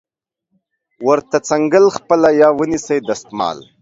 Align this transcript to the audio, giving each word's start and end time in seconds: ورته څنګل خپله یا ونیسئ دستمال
ورته 1.07 1.37
څنګل 1.49 1.85
خپله 1.95 2.29
یا 2.41 2.49
ونیسئ 2.59 2.99
دستمال 3.09 3.57